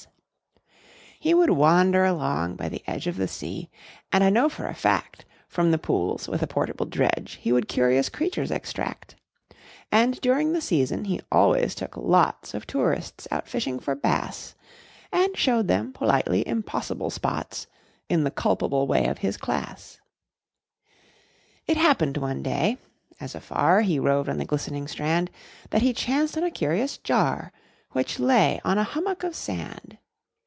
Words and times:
He 1.19 1.35
would 1.35 1.51
wander 1.51 2.03
along 2.03 2.55
by 2.55 2.67
the 2.67 2.81
edge 2.87 3.05
Of 3.05 3.17
the 3.17 3.27
sea, 3.27 3.69
and 4.11 4.23
I 4.23 4.31
know 4.31 4.49
for 4.49 4.65
a 4.65 4.73
fact 4.73 5.23
From 5.47 5.69
the 5.69 5.77
pools 5.77 6.27
with 6.27 6.41
a 6.41 6.47
portable 6.47 6.87
dredge 6.87 7.37
He 7.39 7.51
would 7.51 7.67
curious 7.67 8.09
creatures 8.09 8.49
extract: 8.49 9.15
And, 9.91 10.19
during 10.21 10.51
the 10.53 10.61
season, 10.61 11.05
he 11.05 11.21
always 11.31 11.75
took 11.75 11.95
lots 11.95 12.55
Of 12.55 12.65
tourists 12.65 13.27
out 13.29 13.47
fishing 13.47 13.77
for 13.77 13.93
bass, 13.93 14.55
And 15.11 15.37
showed 15.37 15.67
them 15.67 15.93
politely 15.93 16.41
impossible 16.47 17.11
spots, 17.11 17.67
In 18.09 18.23
the 18.23 18.31
culpable 18.31 18.87
way 18.87 19.05
of 19.05 19.19
his 19.19 19.37
class. 19.37 20.01
It 21.67 21.77
happened 21.77 22.17
one 22.17 22.41
day, 22.41 22.79
as 23.19 23.35
afar 23.35 23.81
He 23.81 23.99
roved 23.99 24.27
on 24.27 24.39
the 24.39 24.45
glistening 24.45 24.87
strand, 24.87 25.29
That 25.69 25.83
he 25.83 25.93
chanced 25.93 26.35
on 26.35 26.43
a 26.43 26.49
curious 26.49 26.97
jar, 26.97 27.51
Which 27.91 28.17
lay 28.17 28.59
on 28.65 28.79
a 28.79 28.83
hummock 28.83 29.23
of 29.23 29.35
sand. 29.35 29.99